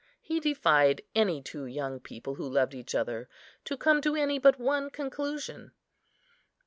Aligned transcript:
He 0.19 0.39
defied 0.39 1.03
any 1.13 1.43
two 1.43 1.65
young 1.67 1.99
people 1.99 2.33
who 2.33 2.49
loved 2.49 2.73
each 2.73 2.95
other, 2.95 3.29
to 3.65 3.77
come 3.77 4.01
to 4.01 4.15
any 4.15 4.39
but 4.39 4.59
one 4.59 4.89
conclusion. 4.89 5.73